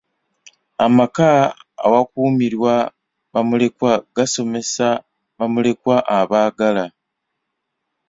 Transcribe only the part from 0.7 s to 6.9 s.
Amaka awakuumirwa bamulekwa gasomesa bamulekwa abaagala.